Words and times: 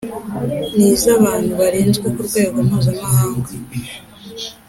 n 0.75 0.77
iz 0.89 1.01
abantu 1.17 1.51
barinzwe 1.59 2.07
ku 2.15 2.21
rwego 2.27 2.57
mpuzamahanga 2.67 3.49